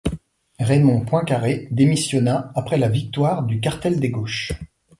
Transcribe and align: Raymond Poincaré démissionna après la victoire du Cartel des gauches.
Raymond 0.59 1.05
Poincaré 1.05 1.67
démissionna 1.69 2.51
après 2.55 2.79
la 2.79 2.89
victoire 2.89 3.43
du 3.43 3.59
Cartel 3.59 3.99
des 3.99 4.09
gauches. 4.09 4.51